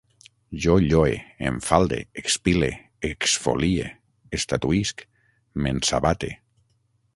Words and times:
Jo 0.63 0.77
lloe, 0.83 1.11
enfalde, 1.49 1.99
expile, 2.21 2.71
exfolie, 3.11 3.85
estatuïsc, 4.41 5.07
m'ensabate 5.55 6.35